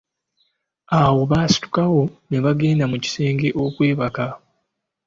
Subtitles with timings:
[1.01, 4.25] Awo baasitukawo ne bagenda mu kisenge okwebaka.